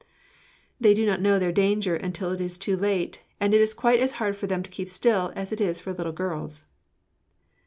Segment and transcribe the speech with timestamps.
[0.79, 3.99] "They do not know their danger until it is too late, and it is quite
[3.99, 6.65] as hard for them to keep still as it is for little girls."